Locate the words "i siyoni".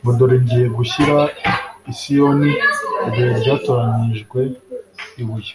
1.90-2.50